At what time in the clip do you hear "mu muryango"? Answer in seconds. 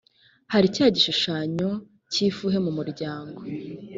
2.65-3.39